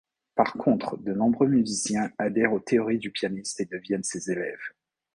Par 0.33 0.53
contre 0.53 0.97
de 0.97 1.13
nombreux 1.13 1.47
musiciens 1.47 2.09
adhèrent 2.17 2.53
aux 2.53 2.59
théories 2.59 2.97
du 2.97 3.11
pianiste 3.11 3.59
et 3.61 3.65
deviennent 3.65 4.01
ses 4.01 4.31
élèves. 4.31 4.71